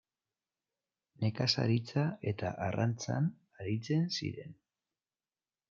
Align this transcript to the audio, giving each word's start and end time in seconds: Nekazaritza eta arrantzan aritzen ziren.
Nekazaritza 1.25 2.05
eta 2.33 2.51
arrantzan 2.69 3.29
aritzen 3.61 4.11
ziren. 4.19 4.59